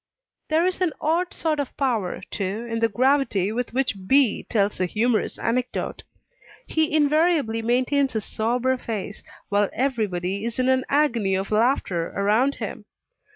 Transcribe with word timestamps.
There 0.49 0.65
is 0.65 0.81
an 0.81 0.93
odd 0.99 1.31
sort 1.31 1.59
of 1.59 1.77
power, 1.77 2.23
too, 2.31 2.65
in 2.67 2.79
the 2.79 2.89
gravity 2.89 3.51
with 3.51 3.71
which 3.71 4.07
B. 4.07 4.47
tells 4.49 4.79
a 4.81 4.87
humorous 4.87 5.37
anecdote. 5.37 6.01
He 6.65 6.91
invariably 6.91 7.61
maintains 7.61 8.15
a 8.15 8.21
sober 8.21 8.75
face 8.77 9.21
while 9.49 9.69
every 9.73 10.07
body 10.07 10.43
is 10.43 10.57
in 10.57 10.69
an 10.69 10.85
agony 10.89 11.35
of 11.35 11.51
laughter 11.51 12.07
around 12.15 12.55
him. 12.55 12.85